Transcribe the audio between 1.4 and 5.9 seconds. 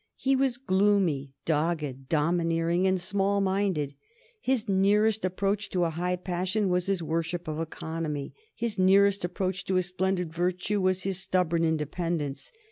dogged, domineering, and small minded. His nearest approach to